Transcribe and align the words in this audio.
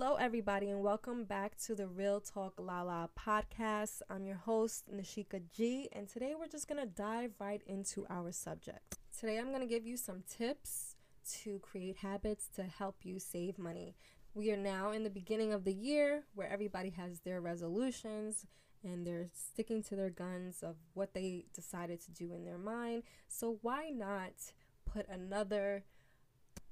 Hello, 0.00 0.14
everybody, 0.14 0.70
and 0.70 0.80
welcome 0.80 1.24
back 1.24 1.58
to 1.66 1.74
the 1.74 1.88
Real 1.88 2.20
Talk 2.20 2.60
Lala 2.60 3.10
podcast. 3.18 4.00
I'm 4.08 4.26
your 4.26 4.36
host, 4.36 4.84
Nashika 4.88 5.42
G, 5.52 5.88
and 5.90 6.08
today 6.08 6.34
we're 6.38 6.46
just 6.46 6.68
going 6.68 6.80
to 6.80 6.86
dive 6.86 7.32
right 7.40 7.60
into 7.66 8.06
our 8.08 8.30
subject. 8.30 8.96
Today, 9.18 9.40
I'm 9.40 9.48
going 9.48 9.58
to 9.58 9.66
give 9.66 9.84
you 9.84 9.96
some 9.96 10.22
tips 10.30 10.94
to 11.42 11.58
create 11.58 11.96
habits 11.96 12.46
to 12.54 12.62
help 12.62 12.98
you 13.02 13.18
save 13.18 13.58
money. 13.58 13.96
We 14.34 14.52
are 14.52 14.56
now 14.56 14.92
in 14.92 15.02
the 15.02 15.10
beginning 15.10 15.52
of 15.52 15.64
the 15.64 15.74
year 15.74 16.22
where 16.32 16.48
everybody 16.48 16.90
has 16.90 17.18
their 17.18 17.40
resolutions 17.40 18.46
and 18.84 19.04
they're 19.04 19.30
sticking 19.34 19.82
to 19.82 19.96
their 19.96 20.10
guns 20.10 20.62
of 20.62 20.76
what 20.94 21.12
they 21.12 21.46
decided 21.52 22.00
to 22.02 22.12
do 22.12 22.32
in 22.32 22.44
their 22.44 22.56
mind. 22.56 23.02
So 23.26 23.58
why 23.62 23.90
not 23.90 24.52
put 24.84 25.08
another 25.08 25.82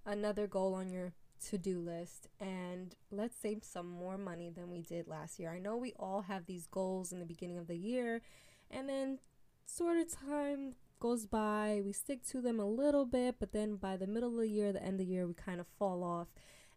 another 0.04 0.46
goal 0.46 0.74
on 0.74 0.90
your 0.90 1.12
to-do 1.44 1.78
list 1.78 2.28
and 2.40 2.94
let's 3.10 3.36
save 3.36 3.62
some 3.62 3.88
more 3.88 4.18
money 4.18 4.50
than 4.50 4.70
we 4.70 4.82
did 4.82 5.06
last 5.08 5.38
year. 5.38 5.50
I 5.50 5.58
know 5.58 5.76
we 5.76 5.92
all 5.98 6.22
have 6.22 6.46
these 6.46 6.66
goals 6.66 7.12
in 7.12 7.20
the 7.20 7.26
beginning 7.26 7.58
of 7.58 7.66
the 7.66 7.76
year 7.76 8.22
and 8.70 8.88
then 8.88 9.18
sort 9.64 9.98
of 9.98 10.10
time 10.10 10.74
goes 10.98 11.26
by, 11.26 11.82
we 11.84 11.92
stick 11.92 12.24
to 12.26 12.40
them 12.40 12.58
a 12.58 12.66
little 12.66 13.04
bit, 13.04 13.36
but 13.38 13.52
then 13.52 13.76
by 13.76 13.96
the 13.96 14.06
middle 14.06 14.30
of 14.30 14.36
the 14.36 14.48
year, 14.48 14.72
the 14.72 14.82
end 14.82 15.00
of 15.00 15.06
the 15.06 15.12
year, 15.12 15.26
we 15.26 15.34
kind 15.34 15.60
of 15.60 15.66
fall 15.78 16.02
off 16.02 16.28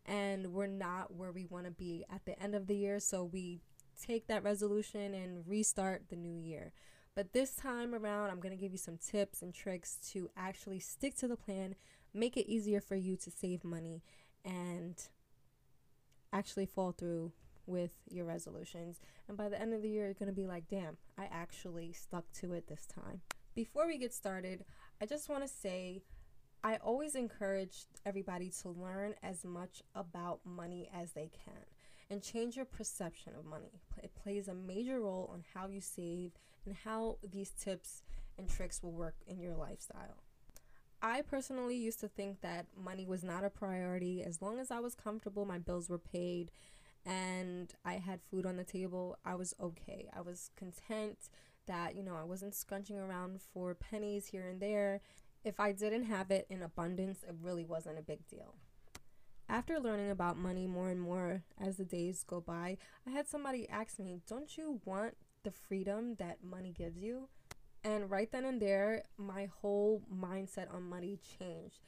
and 0.05 0.53
we're 0.53 0.67
not 0.67 1.15
where 1.15 1.31
we 1.31 1.45
want 1.45 1.65
to 1.65 1.71
be 1.71 2.03
at 2.13 2.25
the 2.25 2.41
end 2.41 2.55
of 2.55 2.67
the 2.67 2.75
year. 2.75 2.99
So 2.99 3.23
we 3.23 3.61
take 4.01 4.27
that 4.27 4.43
resolution 4.43 5.13
and 5.13 5.47
restart 5.47 6.09
the 6.09 6.15
new 6.15 6.35
year. 6.35 6.73
But 7.15 7.33
this 7.33 7.53
time 7.53 7.93
around, 7.93 8.29
I'm 8.29 8.39
going 8.39 8.55
to 8.55 8.61
give 8.61 8.71
you 8.71 8.77
some 8.77 8.97
tips 8.97 9.41
and 9.41 9.53
tricks 9.53 9.97
to 10.11 10.29
actually 10.37 10.79
stick 10.79 11.15
to 11.17 11.27
the 11.27 11.35
plan, 11.35 11.75
make 12.13 12.37
it 12.37 12.49
easier 12.49 12.81
for 12.81 12.95
you 12.95 13.17
to 13.17 13.31
save 13.31 13.63
money, 13.63 14.01
and 14.45 14.95
actually 16.31 16.65
fall 16.65 16.91
through 16.91 17.31
with 17.65 17.91
your 18.09 18.25
resolutions. 18.25 18.99
And 19.27 19.37
by 19.37 19.49
the 19.49 19.59
end 19.59 19.73
of 19.73 19.81
the 19.81 19.89
year, 19.89 20.05
you're 20.05 20.13
going 20.13 20.27
to 20.27 20.33
be 20.33 20.47
like, 20.47 20.67
damn, 20.69 20.97
I 21.17 21.27
actually 21.31 21.93
stuck 21.93 22.31
to 22.41 22.53
it 22.53 22.67
this 22.67 22.85
time. 22.85 23.21
Before 23.55 23.87
we 23.87 23.97
get 23.97 24.13
started, 24.13 24.65
I 25.01 25.05
just 25.05 25.29
want 25.29 25.43
to 25.43 25.47
say 25.47 26.01
I 26.63 26.77
always 26.77 27.15
encourage 27.15 27.85
everybody 28.05 28.51
to 28.61 28.69
learn 28.69 29.15
as 29.23 29.45
much 29.45 29.81
about 29.95 30.41
money 30.45 30.89
as 30.93 31.11
they 31.13 31.29
can 31.45 31.65
and 32.09 32.23
change 32.23 32.55
your 32.55 32.65
perception 32.65 33.33
of 33.37 33.45
money. 33.45 33.81
It 34.03 34.15
plays 34.15 34.47
a 34.47 34.53
major 34.53 34.99
role 34.99 35.29
on 35.31 35.43
how 35.53 35.67
you 35.67 35.79
save 35.79 36.31
and 36.65 36.75
how 36.75 37.17
these 37.31 37.51
tips 37.51 38.03
and 38.37 38.49
tricks 38.49 38.81
will 38.81 38.91
work 38.91 39.15
in 39.27 39.39
your 39.39 39.55
lifestyle. 39.55 40.23
I 41.01 41.21
personally 41.21 41.77
used 41.77 41.99
to 42.01 42.07
think 42.07 42.41
that 42.41 42.65
money 42.75 43.05
was 43.05 43.23
not 43.23 43.45
a 43.45 43.49
priority. 43.49 44.21
As 44.23 44.41
long 44.41 44.59
as 44.59 44.69
I 44.69 44.79
was 44.79 44.95
comfortable, 44.95 45.45
my 45.45 45.57
bills 45.57 45.89
were 45.89 45.97
paid, 45.97 46.51
and 47.05 47.73
I 47.85 47.93
had 47.93 48.19
food 48.29 48.45
on 48.45 48.57
the 48.57 48.65
table, 48.65 49.17
I 49.23 49.35
was 49.35 49.53
okay. 49.61 50.09
I 50.13 50.21
was 50.21 50.51
content 50.57 51.29
that, 51.67 51.95
you 51.95 52.03
know, 52.03 52.15
I 52.15 52.23
wasn't 52.23 52.55
scrunching 52.55 52.97
around 52.97 53.39
for 53.53 53.73
pennies 53.75 54.27
here 54.27 54.47
and 54.47 54.59
there. 54.59 55.01
If 55.43 55.59
I 55.59 55.71
didn't 55.71 56.03
have 56.03 56.31
it 56.31 56.45
in 56.49 56.61
abundance, 56.61 57.23
it 57.23 57.35
really 57.41 57.63
wasn't 57.63 57.99
a 57.99 58.03
big 58.03 58.27
deal. 58.27 58.55
After 59.47 59.79
learning 59.79 60.11
about 60.11 60.37
money 60.37 60.67
more 60.67 60.89
and 60.89 61.01
more 61.01 61.43
as 61.59 61.77
the 61.77 61.85
days 61.85 62.23
go 62.27 62.41
by, 62.41 62.77
I 63.07 63.11
had 63.11 63.27
somebody 63.27 63.67
ask 63.69 63.97
me, 63.99 64.19
Don't 64.27 64.57
you 64.57 64.81
want 64.85 65.15
the 65.43 65.51
freedom 65.51 66.15
that 66.15 66.43
money 66.43 66.71
gives 66.71 66.97
you? 66.97 67.29
And 67.83 68.09
right 68.11 68.31
then 68.31 68.45
and 68.45 68.61
there, 68.61 69.03
my 69.17 69.49
whole 69.61 70.01
mindset 70.13 70.73
on 70.73 70.83
money 70.83 71.19
changed. 71.39 71.79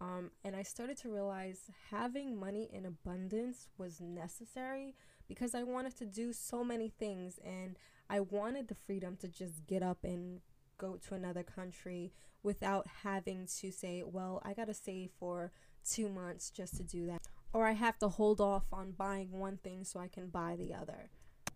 Um, 0.00 0.30
and 0.44 0.54
I 0.54 0.62
started 0.62 0.98
to 0.98 1.08
realize 1.08 1.70
having 1.90 2.38
money 2.38 2.68
in 2.72 2.84
abundance 2.84 3.68
was 3.78 4.00
necessary 4.00 4.94
because 5.26 5.54
I 5.54 5.62
wanted 5.62 5.96
to 5.98 6.04
do 6.04 6.32
so 6.32 6.62
many 6.62 6.90
things 6.90 7.38
and 7.44 7.78
I 8.10 8.20
wanted 8.20 8.68
the 8.68 8.74
freedom 8.74 9.16
to 9.20 9.28
just 9.28 9.66
get 9.66 9.82
up 9.82 10.04
and 10.04 10.40
go 10.78 10.98
to 11.08 11.14
another 11.14 11.42
country 11.42 12.12
without 12.42 12.86
having 13.02 13.48
to 13.60 13.72
say, 13.72 14.02
well, 14.04 14.42
I 14.44 14.52
got 14.52 14.66
to 14.66 14.74
save 14.74 15.10
for 15.18 15.50
two 15.88 16.08
months 16.08 16.50
just 16.50 16.76
to 16.76 16.82
do 16.82 17.06
that. 17.06 17.22
Or 17.52 17.66
I 17.66 17.72
have 17.72 17.98
to 18.00 18.08
hold 18.08 18.40
off 18.40 18.64
on 18.72 18.92
buying 18.92 19.32
one 19.32 19.56
thing 19.56 19.84
so 19.84 19.98
I 19.98 20.08
can 20.08 20.28
buy 20.28 20.56
the 20.56 20.74
other. 20.74 21.08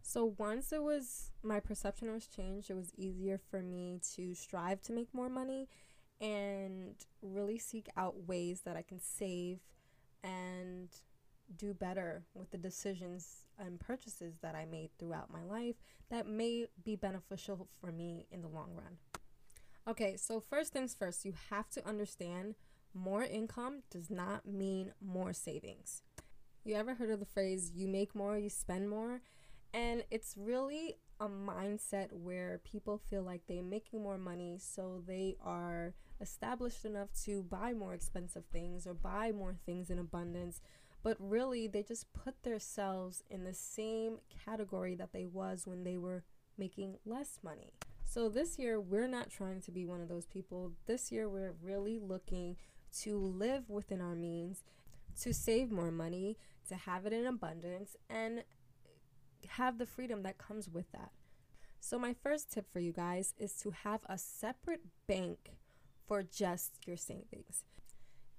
So 0.03 0.35
once 0.39 0.73
it 0.73 0.83
was 0.83 1.31
my 1.43 1.61
perception 1.61 2.13
was 2.13 2.27
changed, 2.27 2.71
it 2.71 2.77
was 2.77 2.93
easier 2.97 3.39
for 3.51 3.63
me 3.63 4.01
to 4.15 4.35
strive 4.35 4.81
to 4.83 4.93
make 4.93 5.13
more 5.13 5.29
money 5.29 5.69
and 6.21 6.95
really 7.23 7.59
seek 7.59 7.89
out 7.97 8.27
ways 8.27 8.63
that 8.65 8.77
I 8.77 8.83
can 8.83 9.01
save 9.01 9.61
and 10.23 10.89
do 11.57 11.75
better 11.75 12.25
with 12.35 12.51
the 12.51 12.59
decisions 12.59 13.45
and 13.59 13.81
purchases 13.81 14.35
that 14.43 14.55
I 14.55 14.67
made 14.67 14.91
throughout 14.99 15.33
my 15.33 15.43
life 15.43 15.77
that 16.11 16.27
may 16.27 16.67
be 16.85 16.97
beneficial 16.97 17.69
for 17.81 17.91
me 17.91 18.27
in 18.31 18.43
the 18.43 18.49
long 18.49 18.75
run. 18.75 18.99
Okay, 19.89 20.17
so 20.17 20.41
first 20.41 20.73
things 20.73 20.95
first, 20.95 21.25
you 21.25 21.35
have 21.51 21.69
to 21.71 21.87
understand 21.89 22.55
more 22.93 23.23
income 23.23 23.83
does 23.91 24.11
not 24.11 24.47
mean 24.47 24.93
more 25.01 25.33
savings. 25.33 26.03
You 26.65 26.75
ever 26.75 26.95
heard 26.95 27.11
of 27.11 27.21
the 27.21 27.27
phrase, 27.27 27.73
you 27.75 27.89
make 27.89 28.15
more, 28.15 28.37
you 28.37 28.51
spend 28.51 28.91
more? 28.91 29.23
And 29.73 30.05
it's 30.11 30.35
really 30.37 30.97
a 31.21 31.29
mindset 31.29 32.13
where 32.13 32.61
people 32.65 32.99
feel 32.99 33.23
like 33.23 33.43
they're 33.47 33.63
making 33.63 34.03
more 34.03 34.19
money, 34.19 34.59
so 34.59 35.03
they 35.07 35.37
are 35.45 35.95
established 36.21 36.85
enough 36.85 37.09
to 37.25 37.43
buy 37.43 37.73
more 37.73 37.95
expensive 37.95 38.45
things 38.53 38.87
or 38.87 38.95
buy 38.95 39.31
more 39.33 39.55
things 39.67 39.91
in 39.91 39.99
abundance. 39.99 40.61
But 41.03 41.17
really, 41.19 41.67
they 41.67 41.83
just 41.83 42.13
put 42.13 42.43
themselves 42.43 43.23
in 43.31 43.45
the 43.45 43.55
same 43.55 44.19
category 44.45 44.95
that 44.97 45.13
they 45.13 45.27
was 45.27 45.67
when 45.67 45.85
they 45.85 45.97
were 45.97 46.25
making 46.59 46.97
less 47.07 47.39
money. 47.43 47.73
So 48.05 48.29
this 48.29 48.59
year, 48.59 48.81
we're 48.81 49.07
not 49.07 49.31
trying 49.31 49.61
to 49.63 49.71
be 49.71 49.87
one 49.87 50.01
of 50.01 50.09
those 50.09 50.27
people. 50.27 50.73
This 50.87 51.13
year, 51.13 51.29
we're 51.29 51.55
really 51.63 51.99
looking 51.99 52.57
to 53.03 53.17
live 53.19 53.71
within 53.71 54.01
our 54.01 54.17
means, 54.17 54.65
to 55.21 55.33
save 55.33 55.71
more 55.71 55.93
money, 55.93 56.37
to 56.69 56.75
have 56.75 57.07
it 57.07 57.13
in 57.13 57.27
abundance, 57.27 57.97
and 58.09 58.43
have 59.49 59.79
the 59.79 59.87
freedom 59.87 60.23
that 60.23 60.39
comes 60.39 60.69
with 60.69 60.91
that. 60.93 61.11
So, 61.81 61.99
my 61.99 62.15
first 62.15 62.51
tip 62.51 62.71
for 62.71 62.81
you 62.81 62.93
guys 62.93 63.35
is 63.39 63.55
to 63.63 63.71
have 63.71 64.01
a 64.07 64.19
separate 64.19 64.83
bank 65.07 65.53
for 66.07 66.23
just 66.23 66.87
your 66.87 66.97
savings. 66.97 67.65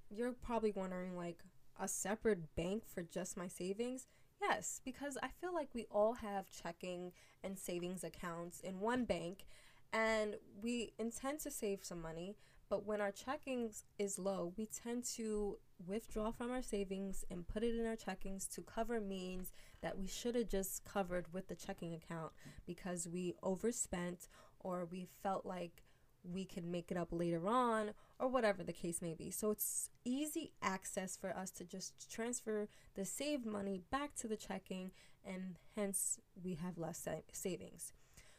You're 0.10 0.34
probably 0.34 0.72
wondering, 0.72 1.18
like, 1.18 1.40
a 1.80 1.88
separate 1.88 2.56
bank 2.56 2.84
for 2.86 3.02
just 3.02 3.36
my 3.36 3.48
savings? 3.48 4.08
Yes, 4.42 4.82
because 4.84 5.18
I 5.22 5.30
feel 5.30 5.54
like 5.54 5.70
we 5.74 5.86
all 5.92 6.14
have 6.14 6.50
checking 6.50 7.12
and 7.44 7.58
savings 7.58 8.04
accounts 8.04 8.60
in 8.60 8.80
one 8.80 9.06
bank 9.06 9.46
and 9.94 10.36
we 10.62 10.94
intend 10.98 11.40
to 11.42 11.52
save 11.52 11.84
some 11.84 12.02
money, 12.02 12.36
but 12.72 12.86
when 12.86 13.02
our 13.02 13.12
checkings 13.12 13.84
is 14.00 14.18
low, 14.18 14.54
we 14.56 14.66
tend 14.66 15.04
to 15.04 15.58
withdraw 15.86 16.32
from 16.32 16.50
our 16.52 16.62
savings 16.62 17.26
and 17.30 17.46
put 17.46 17.64
it 17.64 17.76
in 17.76 17.86
our 17.86 17.98
checkings 17.98 18.50
to 18.56 18.62
cover 18.62 19.02
means 19.02 19.52
that 19.82 20.00
we 20.00 20.08
should 20.08 20.36
have 20.36 20.48
just 20.48 20.86
covered 20.86 21.34
with 21.34 21.50
the 21.50 21.56
checking 21.56 21.94
account 21.94 22.32
because 22.66 23.09
we 23.09 23.36
overspent 23.44 24.30
or 24.62 24.88
we 24.90 25.06
felt 25.22 25.46
like 25.46 25.84
we 26.24 26.46
could 26.46 26.64
make 26.64 26.92
it 26.92 26.98
up 26.98 27.09
later 27.12 27.46
on 27.46 27.92
or 28.20 28.30
whatever 28.30 28.64
the 28.64 28.72
case 28.72 29.02
may 29.02 29.16
be. 29.16 29.32
So 29.32 29.52
it's 29.52 29.90
easy 30.06 30.53
access 30.62 31.18
for 31.18 31.36
us 31.36 31.52
to 31.52 31.66
just 31.66 32.09
transfer 32.09 32.70
the 32.96 33.03
saved 33.03 33.46
money 33.46 33.82
back 33.92 34.16
to 34.16 34.30
the 34.30 34.38
checking 34.38 34.92
and 35.26 35.58
hence 35.76 36.20
we 36.42 36.53
have 36.53 36.78
less 36.78 37.06
savings. 37.34 37.92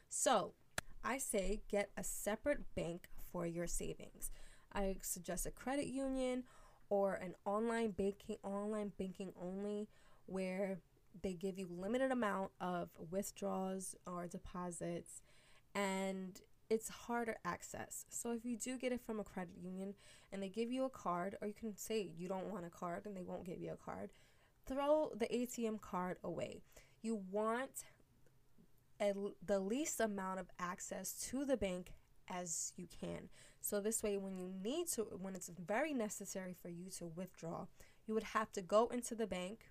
So 0.09 0.55
I 1.05 1.19
say 1.19 1.61
get 1.69 1.91
a 1.99 2.03
separate 2.03 2.75
bank 2.75 3.09
for 3.33 3.47
your 3.47 3.67
savings. 3.67 4.31
I 4.73 4.97
suggest 5.03 5.47
a 5.47 5.51
credit 5.51 5.87
union 5.87 6.45
or 6.89 7.15
an 7.15 7.35
online 7.45 7.91
banking 7.91 8.37
online 8.43 8.93
banking 8.99 9.33
only 9.41 9.89
where 10.27 10.81
they 11.23 11.33
give 11.33 11.59
you 11.59 11.67
limited 11.71 12.11
amount 12.11 12.51
of 12.61 12.91
withdrawals 13.11 13.95
or 14.07 14.27
deposits 14.27 15.23
and 15.75 16.41
it's 16.71 16.89
harder 16.89 17.37
access. 17.45 18.07
So 18.09 18.33
if 18.33 18.45
you 18.45 18.57
do 18.57 18.79
get 18.79 18.93
it 18.93 19.01
from 19.05 19.21
a 19.21 19.25
credit 19.25 19.55
union 19.63 19.95
and 20.33 20.43
they 20.43 20.49
give 20.49 20.71
you 20.71 20.85
a 20.85 20.91
card 20.91 21.37
or 21.41 21.49
you 21.49 21.55
can 21.55 21.77
say 21.77 22.11
you 22.17 22.29
don't 22.29 22.51
want 22.51 22.65
a 22.65 22.71
card 22.71 23.05
and 23.05 23.17
they 23.17 23.23
won't 23.23 23.45
give 23.45 23.61
you 23.61 23.73
a 23.73 23.77
card, 23.77 24.11
throw 24.67 25.13
the 25.15 25.27
ATM 25.27 25.81
card 25.81 26.17
away. 26.25 26.63
You 27.03 27.21
want 27.31 27.85
a, 29.01 29.13
the 29.45 29.61
least 29.61 30.01
amount 30.01 30.41
of 30.41 30.47
access 30.59 31.13
to 31.31 31.45
the 31.45 31.57
bank 31.57 31.93
as 32.33 32.73
you 32.77 32.87
can. 33.01 33.29
So 33.61 33.81
this 33.81 34.03
way 34.03 34.17
when 34.19 34.37
you 34.37 34.51
need 34.63 34.89
to 34.89 35.03
when 35.21 35.35
it's 35.35 35.51
very 35.67 35.93
necessary 35.93 36.55
for 36.61 36.69
you 36.69 36.91
to 36.99 37.07
withdraw, 37.07 37.67
you 38.07 38.15
would 38.15 38.23
have 38.23 38.51
to 38.53 38.63
go 38.63 38.89
into 38.89 39.15
the 39.15 39.27
bank 39.27 39.71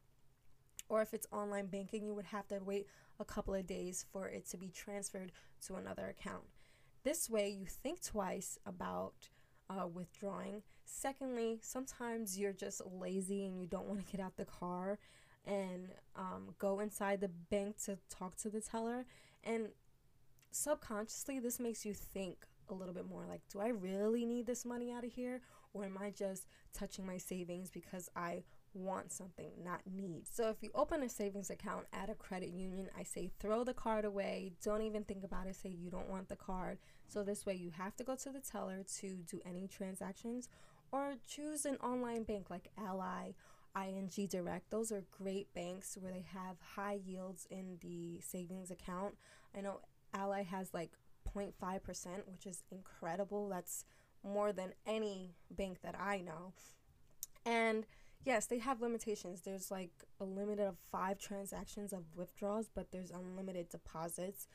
or 0.88 1.02
if 1.02 1.14
it's 1.14 1.28
online 1.32 1.68
banking, 1.68 2.06
you 2.06 2.14
would 2.14 2.26
have 2.26 2.48
to 2.50 2.60
wait 2.60 2.86
a 3.20 3.26
couple 3.26 3.54
of 3.54 3.66
days 3.66 4.06
for 4.12 4.28
it 4.28 4.46
to 4.50 4.58
be 4.58 4.70
transferred 4.70 5.32
to 5.66 5.76
another 5.76 6.08
account. 6.08 6.44
This 7.04 7.30
way 7.30 7.50
you 7.50 7.66
think 7.66 8.04
twice 8.04 8.60
about 8.66 9.30
uh, 9.70 9.88
withdrawing. 9.88 10.64
Secondly, 10.86 11.60
sometimes 11.62 12.38
you're 12.38 12.52
just 12.52 12.82
lazy 12.86 13.46
and 13.46 13.60
you 13.60 13.68
don't 13.68 13.88
want 13.88 14.06
to 14.06 14.12
get 14.12 14.24
out 14.24 14.36
the 14.36 14.46
car 14.46 15.00
and 15.46 15.88
go 16.60 16.80
inside 16.80 17.22
the 17.22 17.30
bank 17.50 17.78
to 17.86 17.98
talk 18.10 18.36
to 18.36 18.50
the 18.50 18.62
teller 18.62 19.06
and 19.44 19.70
subconsciously 20.52 21.40
this 21.40 21.60
makes 21.60 21.86
you 21.86 21.94
think 21.94 22.46
a 22.72 22.74
little 22.74 22.94
bit 22.94 23.08
more 23.08 23.26
like 23.28 23.42
do 23.52 23.60
I 23.60 23.70
really 23.70 24.26
need 24.26 24.46
this 24.46 24.66
money 24.66 24.92
out 24.92 25.04
of 25.04 25.12
here 25.12 25.42
or 25.74 25.86
am 25.86 25.98
I 26.00 26.10
just 26.10 26.48
touching 26.74 27.06
my 27.06 27.18
savings 27.18 27.70
because 27.70 28.10
I 28.16 28.44
want 28.74 29.12
something, 29.12 29.52
not 29.64 29.82
need. 29.86 30.24
So 30.32 30.50
if 30.50 30.62
you 30.62 30.70
open 30.74 31.04
a 31.04 31.10
savings 31.10 31.50
account 31.50 31.86
at 31.94 32.10
a 32.10 32.16
credit 32.16 32.50
union, 32.50 32.90
I 32.98 33.04
say 33.04 33.32
throw 33.40 33.64
the 33.64 33.74
card 33.74 34.06
away. 34.06 34.54
Don't 34.64 34.82
even 34.82 35.04
think 35.04 35.24
about 35.24 35.48
it. 35.48 35.56
Say 35.56 35.70
you 35.70 35.90
don't 35.90 36.10
want 36.10 36.30
the 36.30 36.36
card. 36.36 36.78
So 37.08 37.24
this 37.24 37.46
way 37.46 37.56
you 37.56 37.72
have 37.72 37.96
to 37.98 38.04
go 38.04 38.16
to 38.16 38.30
the 38.30 38.40
teller 38.40 38.84
to 39.00 39.08
do 39.30 39.42
any 39.46 39.68
transactions 39.68 40.50
or 40.92 41.16
choose 41.28 41.66
an 41.66 41.78
online 41.78 42.24
bank 42.24 42.50
like 42.50 42.70
Ally, 42.78 43.32
ING 43.76 44.28
Direct. 44.30 44.70
Those 44.70 44.92
are 44.92 45.04
great 45.12 45.54
banks 45.54 45.98
where 46.00 46.12
they 46.12 46.26
have 46.34 46.58
high 46.76 47.00
yields 47.06 47.48
in 47.50 47.78
the 47.82 48.20
savings 48.22 48.72
account. 48.72 49.16
I 49.56 49.62
know 49.62 49.80
Ally 50.14 50.44
has 50.44 50.74
like 50.74 50.92
0.5%, 51.36 52.08
which 52.28 52.46
is 52.46 52.64
incredible. 52.72 53.50
That's 53.50 53.86
more 54.24 54.52
than 54.52 54.74
any 54.86 55.36
bank 55.50 55.82
that 55.84 55.96
I 56.00 56.22
know. 56.22 56.54
And 57.46 57.86
yes, 58.26 58.46
they 58.46 58.60
have 58.60 58.82
limitations. 58.82 59.42
There's 59.42 59.72
like 59.72 59.92
a 60.20 60.24
limit 60.24 60.60
of 60.60 60.76
five 60.92 61.18
transactions 61.18 61.94
of 61.94 62.04
withdrawals, 62.16 62.70
but 62.74 62.92
there's 62.92 63.12
unlimited 63.12 63.70
deposits. 63.70 64.48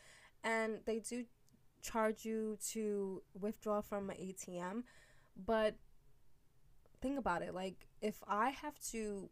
And 0.45 0.81
they 0.85 1.01
do 1.01 1.25
charge 1.83 2.25
you 2.25 2.59
to 2.71 3.23
withdraw 3.39 3.81
from 3.81 4.11
an 4.11 4.17
ATM. 4.17 4.85
But 5.45 5.75
think 7.01 7.19
about 7.19 7.43
it 7.43 7.55
like, 7.55 7.87
if 8.01 8.23
I 8.29 8.51
have 8.51 8.79
to 8.91 9.29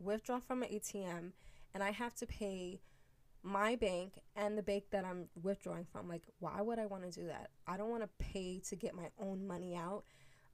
withdraw 0.00 0.40
from 0.40 0.62
an 0.62 0.68
ATM 0.68 1.32
and 1.74 1.82
I 1.82 1.90
have 1.90 2.14
to 2.16 2.26
pay 2.26 2.80
my 3.42 3.76
bank 3.76 4.20
and 4.36 4.58
the 4.58 4.62
bank 4.62 4.84
that 4.90 5.04
I'm 5.04 5.28
withdrawing 5.42 5.86
from, 5.90 6.08
like, 6.08 6.22
why 6.40 6.60
would 6.60 6.78
I 6.78 6.86
want 6.86 7.04
to 7.04 7.20
do 7.20 7.26
that? 7.26 7.50
I 7.66 7.76
don't 7.76 7.90
want 7.90 8.02
to 8.02 8.08
pay 8.18 8.60
to 8.68 8.76
get 8.76 8.94
my 8.94 9.10
own 9.18 9.46
money 9.46 9.74
out 9.76 10.04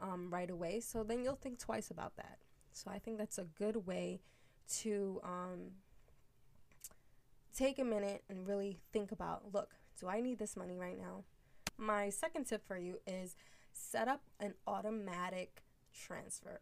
um, 0.00 0.30
right 0.30 0.50
away. 0.50 0.80
So 0.80 1.02
then 1.02 1.24
you'll 1.24 1.36
think 1.36 1.58
twice 1.58 1.90
about 1.90 2.16
that. 2.16 2.38
So 2.72 2.90
I 2.90 2.98
think 2.98 3.18
that's 3.18 3.38
a 3.38 3.44
good 3.44 3.86
way 3.86 4.20
to 4.80 5.20
um, 5.22 5.72
take 7.56 7.78
a 7.78 7.84
minute 7.84 8.24
and 8.28 8.46
really 8.46 8.80
think 8.92 9.12
about 9.12 9.52
look, 9.52 9.74
do 10.00 10.08
I 10.08 10.20
need 10.20 10.38
this 10.38 10.56
money 10.56 10.76
right 10.76 10.98
now? 10.98 11.24
My 11.76 12.10
second 12.10 12.44
tip 12.44 12.66
for 12.66 12.76
you 12.76 12.98
is 13.06 13.36
set 13.72 14.08
up 14.08 14.22
an 14.40 14.54
automatic 14.66 15.62
transfer. 15.92 16.60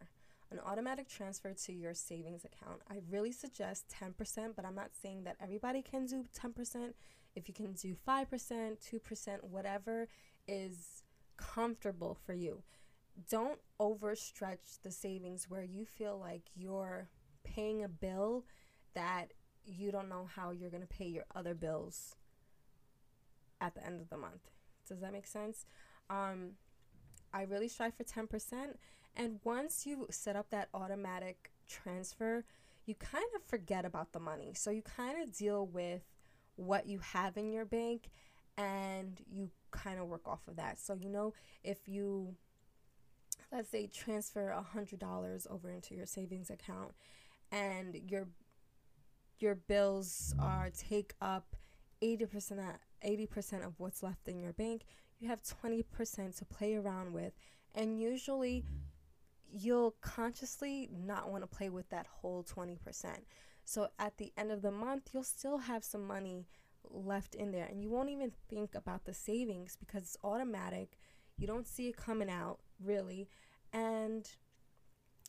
An 0.52 0.60
automatic 0.66 1.08
transfer 1.08 1.54
to 1.54 1.72
your 1.72 1.94
savings 1.94 2.44
account. 2.44 2.82
I 2.90 2.96
really 3.10 3.32
suggest 3.32 3.86
10%, 3.88 4.54
but 4.54 4.66
I'm 4.66 4.74
not 4.74 4.90
saying 5.00 5.24
that 5.24 5.36
everybody 5.40 5.80
can 5.80 6.04
do 6.04 6.26
10%. 6.38 6.92
If 7.34 7.48
you 7.48 7.54
can 7.54 7.72
do 7.72 7.96
5%, 8.06 8.26
2%, 8.30 9.44
whatever 9.44 10.08
is 10.46 11.02
comfortable 11.38 12.18
for 12.26 12.34
you 12.34 12.62
don't 13.28 13.58
overstretch 13.80 14.80
the 14.82 14.90
savings 14.90 15.48
where 15.48 15.62
you 15.62 15.84
feel 15.84 16.18
like 16.18 16.42
you're 16.54 17.08
paying 17.44 17.82
a 17.82 17.88
bill 17.88 18.44
that 18.94 19.32
you 19.64 19.90
don't 19.90 20.08
know 20.08 20.28
how 20.34 20.50
you're 20.50 20.70
going 20.70 20.82
to 20.82 20.88
pay 20.88 21.06
your 21.06 21.24
other 21.34 21.54
bills 21.54 22.16
at 23.60 23.74
the 23.74 23.84
end 23.84 24.00
of 24.00 24.08
the 24.08 24.16
month. 24.16 24.50
Does 24.88 25.00
that 25.00 25.12
make 25.12 25.26
sense? 25.26 25.66
Um, 26.10 26.52
I 27.32 27.42
really 27.42 27.68
strive 27.68 27.94
for 27.94 28.04
10%. 28.04 28.76
And 29.16 29.40
once 29.44 29.86
you 29.86 30.06
set 30.10 30.36
up 30.36 30.50
that 30.50 30.68
automatic 30.72 31.50
transfer, 31.68 32.44
you 32.86 32.94
kind 32.94 33.24
of 33.36 33.42
forget 33.42 33.84
about 33.84 34.12
the 34.12 34.20
money. 34.20 34.52
So 34.54 34.70
you 34.70 34.82
kind 34.82 35.22
of 35.22 35.36
deal 35.36 35.66
with 35.66 36.02
what 36.56 36.86
you 36.86 36.98
have 36.98 37.36
in 37.36 37.52
your 37.52 37.64
bank 37.64 38.10
and 38.56 39.20
you 39.30 39.50
kind 39.70 39.98
of 39.98 40.08
work 40.08 40.26
off 40.26 40.46
of 40.48 40.56
that. 40.56 40.78
So, 40.78 40.94
you 40.94 41.08
know, 41.08 41.34
if 41.62 41.88
you 41.88 42.36
let's 43.52 43.70
say 43.70 43.86
transfer 43.86 44.48
a 44.48 44.62
hundred 44.62 44.98
dollars 44.98 45.46
over 45.50 45.70
into 45.70 45.94
your 45.94 46.06
savings 46.06 46.50
account 46.50 46.92
and 47.50 48.00
your 48.08 48.26
your 49.38 49.54
bills 49.54 50.34
are 50.38 50.70
take 50.70 51.14
up 51.20 51.56
80% 52.02 52.58
80% 53.04 53.66
of 53.66 53.74
what's 53.78 54.02
left 54.02 54.26
in 54.26 54.40
your 54.40 54.52
bank 54.52 54.84
you 55.18 55.28
have 55.28 55.42
20% 55.42 56.38
to 56.38 56.44
play 56.46 56.74
around 56.74 57.12
with 57.12 57.32
and 57.74 58.00
usually 58.00 58.64
you'll 59.52 59.94
consciously 60.00 60.88
not 60.92 61.30
want 61.30 61.42
to 61.42 61.56
play 61.56 61.68
with 61.68 61.88
that 61.90 62.06
whole 62.06 62.42
20% 62.42 62.78
so 63.64 63.88
at 63.98 64.16
the 64.18 64.32
end 64.36 64.50
of 64.50 64.62
the 64.62 64.70
month 64.70 65.10
you'll 65.12 65.22
still 65.22 65.58
have 65.58 65.84
some 65.84 66.06
money 66.06 66.46
left 66.90 67.34
in 67.34 67.52
there 67.52 67.66
and 67.66 67.82
you 67.82 67.90
won't 67.90 68.10
even 68.10 68.32
think 68.48 68.74
about 68.74 69.04
the 69.04 69.14
savings 69.14 69.76
because 69.78 70.02
it's 70.02 70.16
automatic 70.24 70.96
you 71.38 71.46
don't 71.46 71.66
see 71.66 71.88
it 71.88 71.96
coming 71.96 72.30
out 72.30 72.58
really, 72.84 73.28
and 73.72 74.28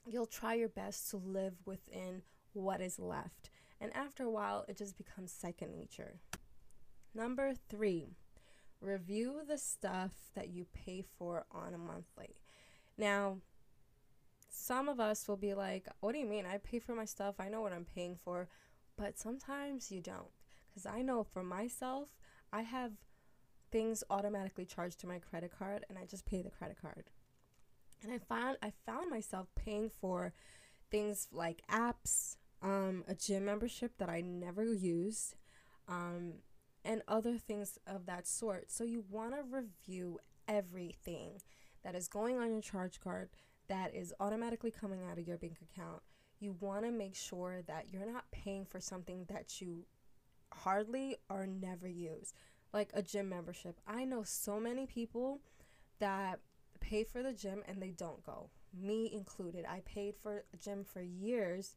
you'll 0.05 0.25
try 0.25 0.53
your 0.53 0.69
best 0.69 1.09
to 1.11 1.17
live 1.17 1.55
within 1.65 2.21
what 2.53 2.81
is 2.81 2.99
left. 2.99 3.49
And 3.79 3.95
after 3.95 4.23
a 4.23 4.29
while, 4.29 4.65
it 4.67 4.77
just 4.77 4.97
becomes 4.97 5.31
second 5.31 5.71
nature. 5.71 6.15
Number 7.15 7.53
three, 7.69 8.09
review 8.81 9.41
the 9.47 9.57
stuff 9.57 10.11
that 10.35 10.49
you 10.49 10.65
pay 10.73 11.03
for 11.17 11.45
on 11.51 11.73
a 11.73 11.77
monthly. 11.77 12.35
Now, 12.97 13.37
some 14.55 14.87
of 14.87 14.99
us 14.99 15.27
will 15.27 15.37
be 15.37 15.55
like, 15.55 15.87
What 15.99 16.13
do 16.13 16.19
you 16.19 16.27
mean? 16.27 16.45
I 16.45 16.59
pay 16.59 16.79
for 16.79 16.93
my 16.93 17.05
stuff. 17.05 17.35
I 17.39 17.49
know 17.49 17.61
what 17.61 17.73
I'm 17.73 17.85
paying 17.85 18.17
for. 18.23 18.47
But 18.95 19.17
sometimes 19.17 19.91
you 19.91 19.99
don't. 19.99 20.29
Because 20.69 20.85
I 20.85 21.01
know 21.01 21.23
for 21.23 21.43
myself, 21.43 22.09
I 22.51 22.61
have 22.61 22.91
things 23.71 24.03
automatically 24.11 24.65
charged 24.65 24.99
to 24.99 25.07
my 25.07 25.17
credit 25.17 25.51
card 25.57 25.83
and 25.89 25.97
I 25.97 26.05
just 26.05 26.27
pay 26.27 26.43
the 26.43 26.51
credit 26.51 26.77
card. 26.79 27.05
And 28.03 28.11
I 28.11 28.19
found 28.19 28.57
I 28.61 28.71
found 28.85 29.09
myself 29.09 29.47
paying 29.55 29.89
for 29.99 30.33
things 30.91 31.27
like 31.31 31.63
apps, 31.71 32.35
um, 32.61 33.03
a 33.07 33.15
gym 33.15 33.45
membership 33.45 33.97
that 33.97 34.09
I 34.09 34.21
never 34.21 34.63
used, 34.63 35.35
um, 35.87 36.33
and 36.85 37.01
other 37.07 37.39
things 37.39 37.79
of 37.87 38.05
that 38.05 38.27
sort. 38.27 38.71
So 38.71 38.83
you 38.83 39.03
want 39.09 39.33
to 39.33 39.41
review 39.41 40.19
everything 40.47 41.41
that 41.83 41.95
is 41.95 42.07
going 42.07 42.37
on 42.37 42.51
your 42.51 42.61
charge 42.61 42.99
card 42.99 43.29
that 43.67 43.93
is 43.95 44.13
automatically 44.19 44.71
coming 44.71 45.01
out 45.09 45.17
of 45.17 45.27
your 45.27 45.37
bank 45.37 45.57
account. 45.61 46.01
You 46.39 46.55
want 46.59 46.85
to 46.85 46.91
make 46.91 47.15
sure 47.15 47.61
that 47.67 47.87
you're 47.91 48.11
not 48.11 48.29
paying 48.31 48.65
for 48.65 48.79
something 48.79 49.25
that 49.29 49.61
you 49.61 49.85
hardly 50.51 51.15
or 51.29 51.47
never 51.47 51.87
use 51.87 52.33
like 52.73 52.89
a 52.93 53.01
gym 53.01 53.29
membership. 53.29 53.79
I 53.87 54.03
know 54.03 54.23
so 54.23 54.59
many 54.59 54.85
people 54.85 55.41
that 55.99 56.39
pay 56.79 57.03
for 57.03 57.23
the 57.23 57.31
gym 57.31 57.63
and 57.67 57.81
they 57.81 57.91
don't 57.91 58.23
go, 58.25 58.49
me 58.73 59.11
included. 59.13 59.65
I 59.69 59.81
paid 59.85 60.15
for 60.15 60.43
a 60.53 60.57
gym 60.57 60.83
for 60.83 61.01
years 61.01 61.75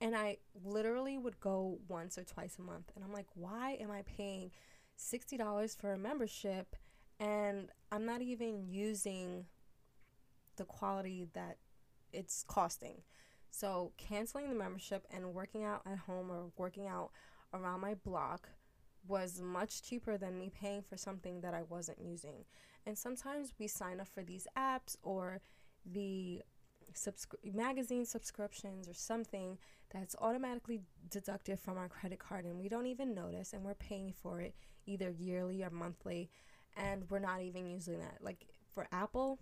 and 0.00 0.14
I 0.14 0.38
literally 0.64 1.18
would 1.18 1.40
go 1.40 1.78
once 1.88 2.16
or 2.16 2.24
twice 2.24 2.58
a 2.58 2.62
month. 2.62 2.92
And 2.94 3.04
I'm 3.04 3.12
like, 3.12 3.26
why 3.34 3.76
am 3.80 3.90
I 3.90 4.02
paying 4.02 4.50
$60 4.98 5.76
for 5.76 5.92
a 5.92 5.98
membership 5.98 6.76
and 7.18 7.70
I'm 7.90 8.06
not 8.06 8.22
even 8.22 8.64
using 8.68 9.46
the 10.56 10.64
quality 10.64 11.28
that 11.34 11.58
it's 12.12 12.44
costing? 12.46 13.02
So, 13.50 13.92
canceling 13.96 14.48
the 14.48 14.54
membership 14.54 15.06
and 15.10 15.32
working 15.32 15.64
out 15.64 15.82
at 15.90 15.98
home 15.98 16.30
or 16.30 16.50
working 16.56 16.88
out 16.88 17.10
around 17.54 17.80
my 17.80 17.94
block 17.94 18.50
was 19.08 19.40
much 19.40 19.82
cheaper 19.82 20.18
than 20.18 20.38
me 20.38 20.50
paying 20.50 20.82
for 20.82 20.96
something 20.96 21.40
that 21.40 21.54
I 21.54 21.62
wasn't 21.62 22.00
using. 22.00 22.44
And 22.84 22.98
sometimes 22.98 23.54
we 23.58 23.66
sign 23.66 24.00
up 24.00 24.08
for 24.08 24.22
these 24.22 24.46
apps 24.56 24.96
or 25.02 25.40
the 25.84 26.42
subscri- 26.94 27.54
magazine 27.54 28.04
subscriptions 28.04 28.88
or 28.88 28.94
something 28.94 29.58
that's 29.90 30.16
automatically 30.20 30.80
deducted 31.10 31.58
from 31.58 31.78
our 31.78 31.88
credit 31.88 32.18
card 32.18 32.44
and 32.44 32.58
we 32.58 32.68
don't 32.68 32.86
even 32.86 33.14
notice 33.14 33.52
and 33.52 33.62
we're 33.62 33.74
paying 33.74 34.12
for 34.12 34.40
it 34.40 34.54
either 34.86 35.10
yearly 35.10 35.62
or 35.62 35.70
monthly 35.70 36.28
and 36.76 37.08
we're 37.10 37.18
not 37.18 37.42
even 37.42 37.66
using 37.66 37.98
that. 37.98 38.18
Like 38.20 38.46
for 38.74 38.86
Apple, 38.92 39.38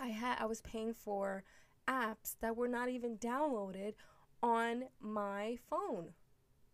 I 0.00 0.08
had 0.08 0.38
I 0.40 0.46
was 0.46 0.60
paying 0.60 0.94
for 0.94 1.44
apps 1.88 2.36
that 2.40 2.56
were 2.56 2.68
not 2.68 2.88
even 2.88 3.16
downloaded 3.16 3.94
on 4.42 4.84
my 5.00 5.58
phone 5.70 6.12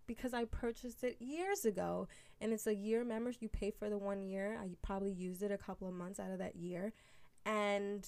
because 0.07 0.35
I 0.35 0.45
purchased 0.45 1.05
it 1.05 1.17
years 1.21 1.65
ago 1.65 2.09
and 2.41 2.53
it's 2.53 2.67
a 2.67 2.75
year 2.75 3.05
membership. 3.05 3.43
You 3.43 3.49
pay 3.49 3.71
for 3.71 3.89
the 3.89 3.99
one 3.99 4.23
year. 4.23 4.59
I 4.61 4.69
probably 4.83 5.13
used 5.13 5.43
it 5.43 5.53
a 5.53 5.59
couple 5.59 5.89
of 5.89 5.95
months 5.95 6.19
out 6.19 6.31
of 6.31 6.39
that 6.39 6.57
year 6.57 6.93
and 7.45 8.07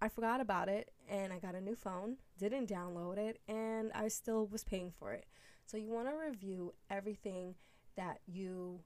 I 0.00 0.08
forgot 0.08 0.40
about 0.40 0.68
it 0.68 0.90
and 1.08 1.32
I 1.32 1.38
got 1.38 1.54
a 1.54 1.60
new 1.60 1.74
phone, 1.74 2.16
didn't 2.38 2.68
download 2.68 3.18
it, 3.18 3.40
and 3.48 3.92
I 3.94 4.08
still 4.08 4.46
was 4.46 4.64
paying 4.64 4.92
for 4.98 5.12
it. 5.12 5.26
So 5.66 5.76
you 5.76 5.92
want 5.92 6.08
to 6.08 6.14
review 6.14 6.74
everything 6.90 7.54
that 7.96 8.18
you 8.26 8.80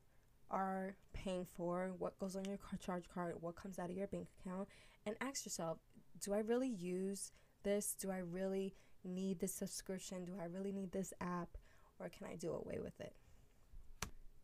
are 0.50 0.94
paying 1.12 1.46
for, 1.56 1.92
what 1.98 2.18
goes 2.18 2.36
on 2.36 2.44
your 2.44 2.56
car 2.56 2.78
charge 2.78 3.04
card, 3.12 3.36
what 3.40 3.56
comes 3.56 3.78
out 3.78 3.90
of 3.90 3.96
your 3.96 4.06
bank 4.06 4.28
account, 4.40 4.68
and 5.08 5.16
ask 5.20 5.44
yourself, 5.44 5.78
do 6.22 6.32
I 6.32 6.38
really 6.38 6.68
use 6.68 7.32
this? 7.62 7.94
Do 7.98 8.10
I 8.10 8.18
really 8.18 8.74
need 9.04 9.40
this 9.40 9.54
subscription? 9.54 10.24
Do 10.24 10.32
I 10.40 10.44
really 10.44 10.72
need 10.72 10.92
this 10.92 11.12
app? 11.20 11.56
or 12.00 12.08
can 12.08 12.26
I 12.26 12.36
do 12.36 12.52
away 12.52 12.78
with 12.82 12.98
it? 13.00 13.14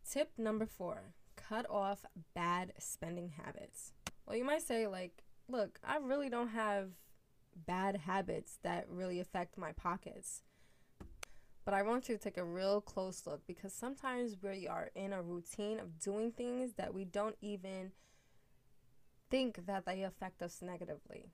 Tip 0.08 0.30
number 0.36 0.66
four 0.66 1.14
cut 1.36 1.68
off 1.68 2.04
bad 2.34 2.72
spending 2.78 3.32
habits. 3.44 3.92
Well, 4.26 4.36
you 4.36 4.44
might 4.44 4.62
say, 4.62 4.86
like, 4.86 5.24
look, 5.48 5.78
I 5.84 5.98
really 5.98 6.28
don't 6.28 6.48
have 6.48 6.90
bad 7.66 7.96
habits 7.96 8.58
that 8.62 8.86
really 8.88 9.20
affect 9.20 9.58
my 9.58 9.72
pockets. 9.72 10.42
But 11.64 11.74
I 11.74 11.82
want 11.82 12.08
you 12.08 12.16
to 12.16 12.22
take 12.22 12.36
a 12.36 12.44
real 12.44 12.80
close 12.80 13.26
look 13.26 13.46
because 13.46 13.72
sometimes 13.72 14.36
we 14.42 14.68
are 14.68 14.90
in 14.94 15.12
a 15.12 15.22
routine 15.22 15.80
of 15.80 15.98
doing 15.98 16.30
things 16.30 16.74
that 16.74 16.94
we 16.94 17.04
don't 17.04 17.36
even 17.40 17.92
think 19.34 19.66
that 19.66 19.84
they 19.84 20.04
affect 20.04 20.42
us 20.42 20.62
negatively. 20.62 21.32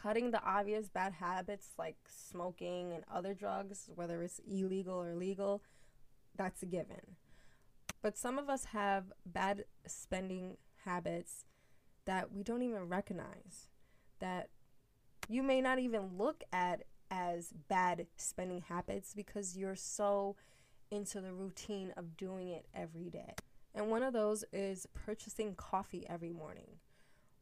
Cutting 0.00 0.30
the 0.30 0.40
obvious 0.44 0.88
bad 0.88 1.14
habits 1.14 1.70
like 1.76 1.96
smoking 2.06 2.92
and 2.92 3.02
other 3.12 3.34
drugs, 3.34 3.90
whether 3.92 4.22
it's 4.22 4.40
illegal 4.48 5.02
or 5.02 5.16
legal, 5.16 5.60
that's 6.36 6.62
a 6.62 6.66
given. 6.66 7.16
But 8.00 8.16
some 8.16 8.38
of 8.38 8.48
us 8.48 8.66
have 8.66 9.06
bad 9.26 9.64
spending 9.88 10.56
habits 10.84 11.46
that 12.04 12.30
we 12.30 12.44
don't 12.44 12.62
even 12.62 12.88
recognize, 12.88 13.70
that 14.20 14.50
you 15.28 15.42
may 15.42 15.60
not 15.60 15.80
even 15.80 16.16
look 16.16 16.44
at 16.52 16.84
as 17.10 17.52
bad 17.68 18.06
spending 18.16 18.62
habits 18.68 19.14
because 19.14 19.56
you're 19.56 19.74
so 19.74 20.36
into 20.92 21.20
the 21.20 21.32
routine 21.32 21.92
of 21.96 22.16
doing 22.16 22.50
it 22.50 22.66
every 22.72 23.10
day. 23.10 23.34
And 23.74 23.90
one 23.90 24.02
of 24.02 24.12
those 24.12 24.44
is 24.52 24.86
purchasing 24.94 25.54
coffee 25.54 26.06
every 26.08 26.32
morning. 26.32 26.78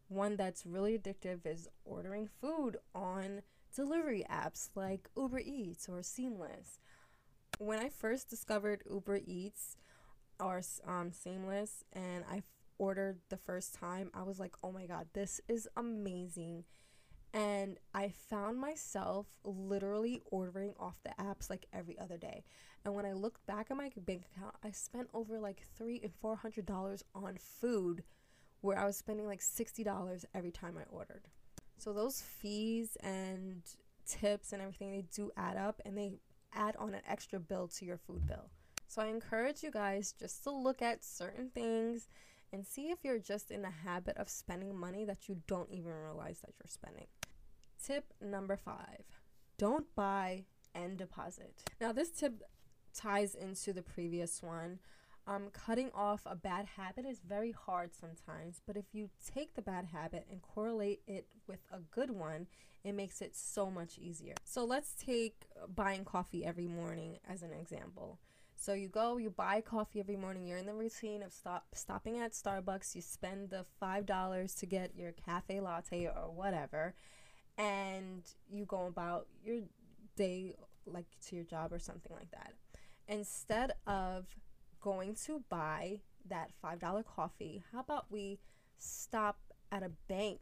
One 0.09 0.37
that's 0.37 0.67
really 0.67 0.99
addictive 0.99 1.47
is 1.47 1.69
ordering 1.85 2.29
food 2.41 2.79
on 2.95 3.43
delivery 3.75 4.25
apps 4.31 4.71
like 4.75 5.09
Uber 5.17 5.41
Eats 5.41 5.89
or 5.89 6.03
Seamless. 6.03 6.79
When 7.59 7.79
I 7.79 7.89
first 7.89 8.29
discovered 8.29 8.83
Uber 8.91 9.21
Eats 9.25 9.77
or 10.41 10.63
um, 10.87 11.13
Seamless 11.13 11.85
and 11.93 12.25
I 12.31 12.43
ordered 12.79 13.19
the 13.29 13.37
first 13.37 13.75
time, 13.75 14.11
I 14.15 14.23
was 14.23 14.41
like, 14.41 14.55
oh 14.63 14.73
my 14.73 14.87
god, 14.87 15.09
this 15.13 15.41
is 15.49 15.69
amazing 15.77 16.65
and 17.35 17.79
I 17.95 18.09
found 18.09 18.59
myself 18.59 19.27
literally 19.45 20.21
ordering 20.31 20.75
off 20.79 21.03
the 21.03 21.15
apps 21.23 21.49
like 21.49 21.67
every 21.73 21.99
other 21.99 22.19
day. 22.19 22.45
And 22.85 22.95
when 22.95 23.07
I 23.07 23.13
looked 23.13 23.47
back 23.47 23.71
at 23.71 23.77
my 23.77 23.91
bank 23.97 24.25
account, 24.35 24.55
I 24.63 24.71
spent 24.71 25.09
over 25.15 25.39
like 25.39 25.67
three 25.77 26.01
and 26.03 26.13
four 26.13 26.37
hundred 26.37 26.67
dollars 26.67 27.05
on 27.15 27.39
food, 27.39 28.03
where 28.61 28.79
I 28.79 28.85
was 28.85 28.97
spending 28.97 29.27
like 29.27 29.43
sixty 29.43 29.85
dollars 29.85 30.25
every 30.35 30.51
time 30.51 30.77
I 30.77 30.85
ordered. 30.91 31.23
So 31.79 31.93
those 31.93 32.21
fees 32.21 32.97
and 33.03 33.63
tips 34.07 34.53
and 34.53 34.61
everything 34.61 34.93
they 34.93 35.05
do 35.15 35.31
add 35.37 35.57
up, 35.57 35.81
and 35.85 35.97
they 35.97 36.13
add 36.53 36.77
on 36.77 36.93
an 36.95 37.03
extra 37.09 37.41
bill 37.41 37.69
to 37.69 37.85
your 37.85 37.97
food 37.97 38.27
bill. 38.27 38.51
So 38.89 39.01
I 39.01 39.07
encourage 39.07 39.63
you 39.63 39.71
guys 39.71 40.13
just 40.19 40.43
to 40.45 40.51
look 40.51 40.83
at 40.83 41.03
certain 41.03 41.49
things 41.49 42.09
and 42.53 42.67
see 42.67 42.91
if 42.91 42.99
you're 43.03 43.19
just 43.19 43.51
in 43.51 43.63
the 43.63 43.71
habit 43.71 44.17
of 44.19 44.29
spending 44.29 44.77
money 44.77 45.07
that 45.07 45.29
you 45.29 45.39
don't 45.47 45.71
even 45.71 45.93
realize 45.93 46.41
that 46.41 46.53
you're 46.59 46.69
spending. 46.69 47.07
Tip 47.85 48.13
number 48.21 48.57
five 48.57 49.05
don't 49.59 49.87
buy 49.95 50.45
and 50.75 50.97
deposit. 50.97 51.55
Now, 51.81 51.93
this 51.93 52.11
tip 52.11 52.43
ties 52.95 53.35
into 53.35 53.73
the 53.73 53.83
previous 53.83 54.43
one. 54.43 54.79
Um, 55.27 55.51
cutting 55.53 55.91
off 55.95 56.23
a 56.27 56.35
bad 56.35 56.67
habit 56.77 57.07
is 57.07 57.21
very 57.21 57.53
hard 57.53 57.91
sometimes, 57.95 58.61
but 58.67 58.77
if 58.77 58.87
you 58.93 59.09
take 59.35 59.55
the 59.55 59.63
bad 59.63 59.87
habit 59.93 60.27
and 60.31 60.43
correlate 60.43 61.01
it 61.07 61.27
with 61.47 61.61
a 61.73 61.79
good 61.93 62.11
one, 62.11 62.49
it 62.83 62.93
makes 62.93 63.21
it 63.23 63.37
so 63.37 63.71
much 63.71 63.99
easier. 63.99 64.35
So 64.45 64.65
let's 64.65 64.95
take 64.95 65.45
buying 65.75 66.05
coffee 66.05 66.45
every 66.45 66.67
morning 66.67 67.19
as 67.29 67.43
an 67.43 67.53
example. 67.53 68.19
So 68.57 68.75
you 68.75 68.89
go, 68.89 69.17
you 69.17 69.31
buy 69.31 69.61
coffee 69.61 70.01
every 70.01 70.17
morning. 70.17 70.47
You're 70.47 70.59
in 70.59 70.67
the 70.67 70.75
routine 70.75 71.23
of 71.23 71.33
stop 71.33 71.67
stopping 71.73 72.19
at 72.19 72.33
Starbucks. 72.33 72.95
You 72.95 73.03
spend 73.03 73.51
the 73.51 73.65
five 73.79 74.07
dollars 74.07 74.55
to 74.57 74.67
get 74.67 74.97
your 74.97 75.13
cafe 75.13 75.61
latte 75.61 76.07
or 76.07 76.33
whatever, 76.33 76.95
and 77.63 78.23
you 78.51 78.65
go 78.65 78.87
about 78.87 79.29
your 79.45 79.61
day 80.17 80.55
like 80.85 81.07
to 81.29 81.37
your 81.37 81.45
job 81.45 81.73
or 81.73 81.79
something 81.79 82.13
like 82.13 82.31
that. 82.33 82.55
Instead 83.07 83.73
of 83.87 84.27
going 84.81 85.15
to 85.27 85.45
buy 85.49 86.01
that 86.29 86.51
five 86.61 86.81
dollar 86.81 87.03
coffee, 87.05 87.63
how 87.73 87.81
about 87.81 88.07
we 88.11 88.39
stop 88.79 89.39
at 89.71 89.83
a 89.83 89.91
bank 90.09 90.41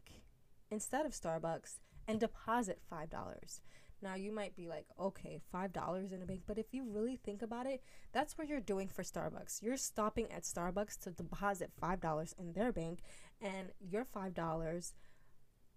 instead 0.71 1.05
of 1.05 1.11
Starbucks 1.11 1.75
and 2.07 2.19
deposit 2.19 2.79
five 2.89 3.09
dollars? 3.09 3.61
Now 4.01 4.15
you 4.15 4.31
might 4.31 4.55
be 4.55 4.67
like, 4.67 4.87
okay, 4.99 5.41
five 5.51 5.71
dollars 5.73 6.11
in 6.11 6.23
a 6.23 6.25
bank, 6.25 6.41
but 6.47 6.57
if 6.57 6.73
you 6.73 6.83
really 6.89 7.17
think 7.17 7.43
about 7.43 7.67
it, 7.67 7.83
that's 8.13 8.35
what 8.35 8.47
you're 8.47 8.59
doing 8.59 8.87
for 8.87 9.03
Starbucks. 9.03 9.61
You're 9.61 9.77
stopping 9.77 10.31
at 10.31 10.41
Starbucks 10.41 10.99
to 11.01 11.11
deposit 11.11 11.71
five 11.79 12.01
dollars 12.01 12.33
in 12.39 12.53
their 12.53 12.71
bank, 12.71 13.01
and 13.39 13.67
your 13.79 14.05
five 14.05 14.33
dollars 14.33 14.93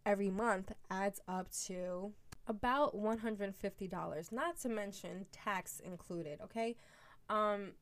every 0.06 0.30
month 0.30 0.73
adds 0.90 1.20
up 1.28 1.50
to 1.66 2.12
about 2.46 2.94
$150 2.96 4.32
not 4.32 4.58
to 4.61 4.68
mention 4.68 5.26
tax 5.32 5.80
included 5.80 6.40
okay 6.42 6.76
um 7.28 7.73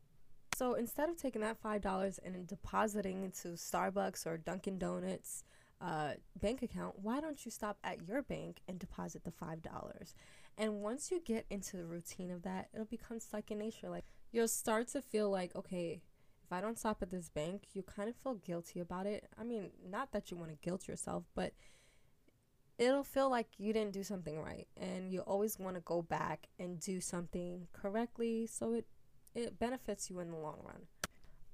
so 0.54 0.74
instead 0.74 1.08
of 1.08 1.16
taking 1.16 1.40
that 1.40 1.62
$5 1.62 2.18
and 2.24 2.46
depositing 2.46 3.24
into 3.24 3.48
starbucks 3.48 4.26
or 4.26 4.36
dunkin 4.36 4.78
donuts 4.78 5.44
uh, 5.80 6.12
bank 6.40 6.62
account, 6.62 6.94
why 7.02 7.20
don't 7.20 7.44
you 7.44 7.50
stop 7.50 7.78
at 7.82 8.06
your 8.06 8.22
bank 8.22 8.60
and 8.68 8.78
deposit 8.78 9.24
the 9.24 9.32
$5? 9.32 10.14
And 10.58 10.82
once 10.82 11.10
you 11.10 11.20
get 11.20 11.46
into 11.50 11.76
the 11.76 11.84
routine 11.84 12.30
of 12.30 12.42
that, 12.42 12.68
it'll 12.72 12.84
become 12.84 13.18
second 13.18 13.58
nature. 13.58 13.88
Like 13.88 14.04
you'll 14.30 14.48
start 14.48 14.88
to 14.88 15.02
feel 15.02 15.30
like, 15.30 15.56
okay, 15.56 16.02
if 16.44 16.52
I 16.52 16.60
don't 16.60 16.78
stop 16.78 17.02
at 17.02 17.10
this 17.10 17.30
bank, 17.30 17.62
you 17.72 17.82
kind 17.82 18.08
of 18.08 18.16
feel 18.16 18.34
guilty 18.34 18.80
about 18.80 19.06
it. 19.06 19.28
I 19.38 19.44
mean, 19.44 19.70
not 19.88 20.12
that 20.12 20.30
you 20.30 20.36
want 20.36 20.50
to 20.50 20.56
guilt 20.56 20.86
yourself, 20.86 21.24
but 21.34 21.54
it'll 22.82 23.04
feel 23.04 23.30
like 23.30 23.46
you 23.58 23.72
didn't 23.72 23.92
do 23.92 24.02
something 24.02 24.40
right 24.40 24.66
and 24.76 25.12
you 25.12 25.20
always 25.20 25.58
want 25.58 25.76
to 25.76 25.82
go 25.82 26.02
back 26.02 26.48
and 26.58 26.80
do 26.80 27.00
something 27.00 27.68
correctly 27.72 28.46
so 28.46 28.74
it 28.74 28.86
it 29.34 29.58
benefits 29.58 30.10
you 30.10 30.18
in 30.20 30.30
the 30.30 30.36
long 30.36 30.58
run. 30.62 30.82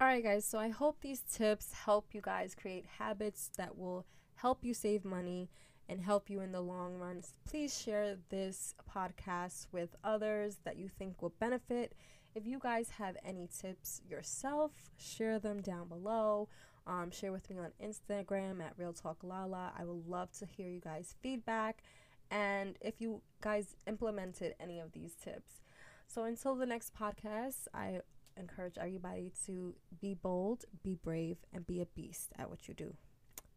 All 0.01 0.09
right, 0.09 0.23
guys, 0.23 0.45
so 0.45 0.59
I 0.59 0.69
hope 0.69 1.01
these 1.01 1.23
tips 1.33 1.73
help 1.73 2.07
you 2.13 2.21
guys 2.21 2.57
create 2.61 2.85
habits 2.99 3.51
that 3.57 3.77
will 3.79 4.05
help 4.35 4.65
you 4.65 4.75
save 4.75 5.05
money 5.05 5.49
and 5.89 6.01
help 6.01 6.29
you 6.29 6.41
in 6.41 6.51
the 6.51 6.61
long 6.61 6.97
run. 6.97 7.23
Please 7.49 7.81
share 7.81 8.17
this 8.31 8.75
podcast 8.93 9.67
with 9.71 9.91
others 10.03 10.59
that 10.65 10.77
you 10.77 10.89
think 10.89 11.23
will 11.23 11.35
benefit. 11.39 11.95
If 12.35 12.47
you 12.47 12.59
guys 12.59 12.91
have 12.99 13.17
any 13.25 13.49
tips 13.49 14.01
yourself, 14.09 14.73
share 14.97 15.39
them 15.39 15.61
down 15.61 15.89
below. 15.89 16.49
Um, 16.89 17.11
share 17.11 17.33
with 17.33 17.51
me 17.51 17.59
on 17.59 17.71
Instagram 17.85 18.63
at 18.63 18.73
Real 18.79 18.95
Talk 18.95 19.19
Lala. 19.23 19.73
I 19.79 19.85
would 19.85 20.09
love 20.09 20.33
to 20.39 20.47
hear 20.47 20.69
you 20.69 20.81
guys' 20.81 21.15
feedback 21.21 21.83
and 22.31 22.77
if 22.81 23.01
you 23.01 23.21
guys 23.43 23.77
implemented 23.87 24.55
any 24.59 24.81
of 24.81 24.93
these 24.93 25.15
tips. 25.15 25.61
So 26.07 26.25
until 26.25 26.55
the 26.55 26.67
next 26.67 26.95
podcast, 26.95 27.69
I 27.75 28.01
encourage 28.39 28.79
everybody 28.79 29.33
to 29.47 29.75
be 30.01 30.15
bold, 30.15 30.65
be 30.83 30.95
brave, 30.95 31.37
and 31.53 31.67
be 31.67 31.83
a 31.83 31.87
beast 31.87 32.33
at 32.39 32.49
what 32.49 32.69
you 32.69 32.75
do. 32.75 32.95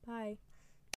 Bye. 0.06 0.38